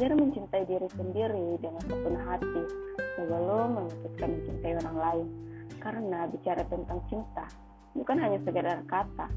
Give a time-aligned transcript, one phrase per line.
[0.00, 2.62] Belajar mencintai diri sendiri dengan sepenuh hati
[3.20, 5.26] sebelum memutuskan mencintai orang lain.
[5.76, 7.44] Karena bicara tentang cinta,
[7.92, 9.28] bukan hanya sekedar kata.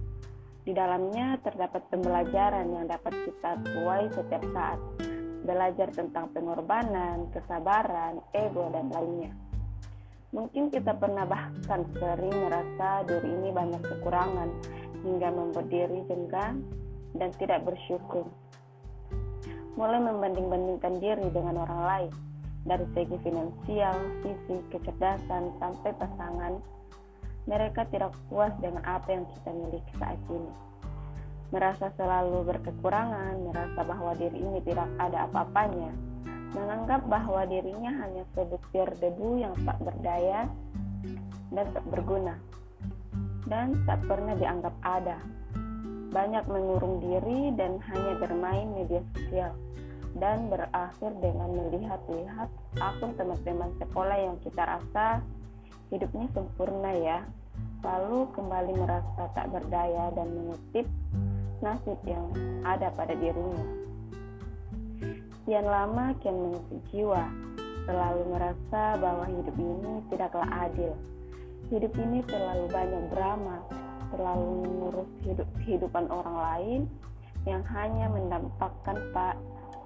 [0.63, 4.79] Di dalamnya terdapat pembelajaran yang dapat kita tuai setiap saat.
[5.43, 9.35] Belajar tentang pengorbanan, kesabaran, ego, dan lainnya.
[10.31, 14.47] Mungkin kita pernah bahkan sering merasa diri ini banyak kekurangan
[15.03, 16.07] hingga membuat diri
[17.19, 18.31] dan tidak bersyukur
[19.73, 22.13] mulai membanding-bandingkan diri dengan orang lain
[22.63, 26.53] dari segi finansial, fisik, kecerdasan, sampai pasangan.
[27.43, 30.53] Mereka tidak puas dengan apa yang kita miliki saat ini.
[31.51, 35.91] Merasa selalu berkekurangan, merasa bahwa diri ini tidak ada apa-apanya,
[36.55, 40.47] menganggap bahwa dirinya hanya sebutir debu yang tak berdaya
[41.51, 42.39] dan tak berguna,
[43.45, 45.19] dan tak pernah dianggap ada
[46.13, 49.51] banyak mengurung diri dan hanya bermain media sosial
[50.21, 55.25] dan berakhir dengan melihat-lihat akun teman-teman sekolah yang kita rasa
[55.89, 57.19] hidupnya sempurna ya.
[57.83, 60.87] Lalu kembali merasa tak berdaya dan mengutip
[61.59, 62.29] nasib yang
[62.63, 63.65] ada pada dirinya.
[65.43, 67.27] Kian lama kian mengusik jiwa
[67.83, 70.95] selalu merasa bahwa hidup ini tidaklah adil.
[71.67, 73.59] Hidup ini terlalu banyak drama
[74.13, 76.81] terlalu mengurus hidup kehidupan orang lain
[77.49, 79.35] yang hanya mendampakkan pak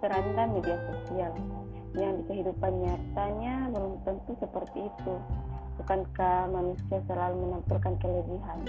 [0.03, 1.33] seranda media sosial.
[1.97, 5.15] Yang di kehidupan nyatanya belum tentu seperti itu.
[5.81, 8.59] Bukankah manusia selalu menampilkan kelebihan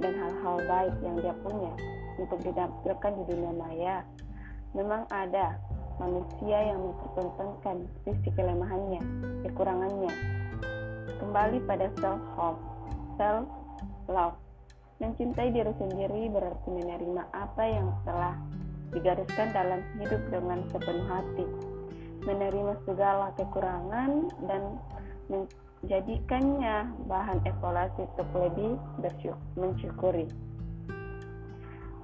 [0.00, 1.72] dan hal-hal baik yang dia punya
[2.16, 3.96] untuk ditampilkan di dunia maya?
[4.72, 5.58] Memang ada
[5.98, 9.02] manusia yang mempertontonkan sisi kelemahannya
[9.44, 10.12] kekurangannya.
[11.20, 12.60] Kembali pada self love
[13.20, 13.44] self
[14.08, 14.36] love
[15.00, 18.36] Mencintai diri sendiri berarti menerima apa yang telah
[18.92, 21.46] digariskan dalam hidup dengan sepenuh hati,
[22.28, 24.76] menerima segala kekurangan dan
[25.32, 28.76] menjadikannya bahan evaluasi untuk lebih
[29.56, 30.28] mensyukuri.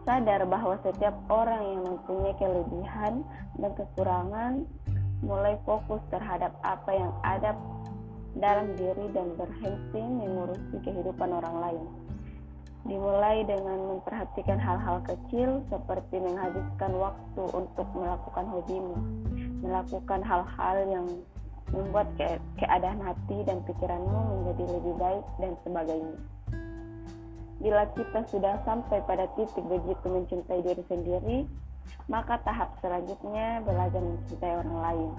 [0.08, 3.26] Sadar bahwa setiap orang yang mempunyai kelebihan
[3.60, 4.64] dan kekurangan
[5.20, 7.52] mulai fokus terhadap apa yang ada
[8.40, 11.84] dalam diri dan berhenti mengurusi kehidupan orang lain.
[12.86, 18.94] Dimulai dengan memperhatikan hal-hal kecil seperti menghabiskan waktu untuk melakukan hobimu,
[19.66, 21.06] melakukan hal-hal yang
[21.74, 26.19] membuat ke keadaan hati dan pikiranmu menjadi lebih baik dan sebagainya.
[27.58, 31.38] Bila kita sudah sampai pada titik begitu mencintai diri sendiri,
[32.06, 35.10] maka tahap selanjutnya belajar mencintai orang lain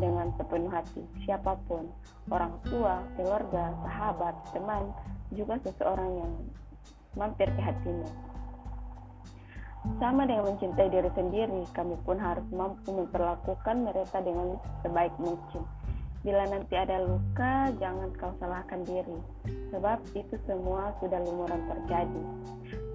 [0.00, 1.84] dengan sepenuh hati, siapa pun,
[2.32, 4.88] orang tua, keluarga, sahabat, teman,
[5.34, 6.32] juga seseorang yang
[7.14, 8.06] mampir ke hatimu.
[10.00, 15.60] Sama dengan mencintai diri sendiri, kami pun harus mampu memperlakukan mereka dengan sebaik mungkin.
[16.24, 19.20] Bila nanti ada luka, jangan kau salahkan diri,
[19.68, 22.22] sebab itu semua sudah lumuran terjadi.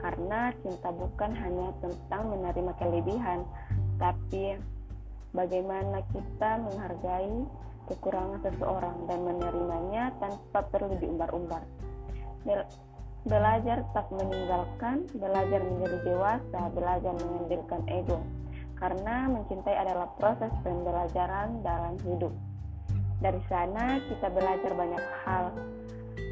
[0.02, 3.46] Karena cinta bukan hanya tentang menerima kelebihan,
[4.02, 4.58] tapi
[5.38, 7.46] bagaimana kita menghargai
[7.86, 11.62] kekurangan seseorang dan menerimanya tanpa perlu diumbar-umbar.
[13.28, 18.24] Belajar tak meninggalkan, belajar menjadi dewasa, belajar mengambilkan ego.
[18.80, 22.32] Karena mencintai adalah proses pembelajaran dalam hidup.
[23.20, 25.52] Dari sana kita belajar banyak hal,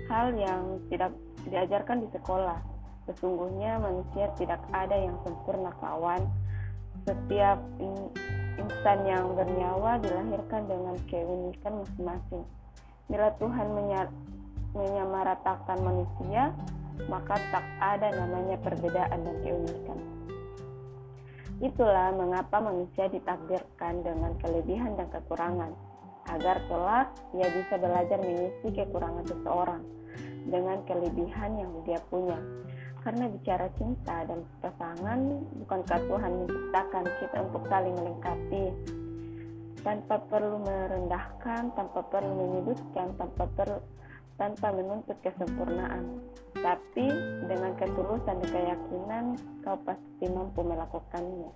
[0.07, 1.11] hal yang tidak
[1.43, 2.63] diajarkan di sekolah.
[3.11, 6.23] Sesungguhnya manusia tidak ada yang sempurna kawan.
[7.03, 7.59] Setiap
[8.55, 12.43] insan yang bernyawa dilahirkan dengan keunikan masing-masing.
[13.11, 13.67] Bila Tuhan
[14.75, 16.51] menyamaratakan manusia,
[17.05, 19.99] maka tak ada namanya perbedaan dan keunikan.
[21.57, 25.73] Itulah mengapa manusia ditakdirkan dengan kelebihan dan kekurangan,
[26.33, 29.81] agar kelak ia bisa belajar mengisi kekurangan seseorang
[30.49, 32.37] dengan kelebihan yang dia punya.
[33.01, 35.19] Karena bicara cinta dan pasangan,
[35.63, 38.65] bukankah Tuhan menciptakan kita untuk saling melengkapi,
[39.87, 43.79] tanpa perlu merendahkan, tanpa perlu menyudutkan, tanpa perlu
[44.37, 46.21] tanpa menuntut kesempurnaan,
[46.61, 47.09] tapi
[47.49, 49.25] dengan ketulusan dan keyakinan
[49.65, 51.49] kau pasti mampu melakukannya.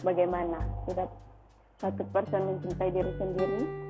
[0.00, 0.64] Bagaimana?
[0.88, 1.06] Sudah
[1.80, 3.89] satu persen mencintai diri sendiri?